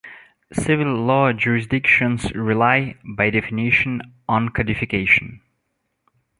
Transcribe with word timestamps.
Civil 0.51 1.05
law 1.05 1.31
jurisdictions 1.31 2.31
rely, 2.33 2.95
by 3.05 3.29
definition, 3.29 4.01
on 4.27 4.49
codification. 4.49 5.41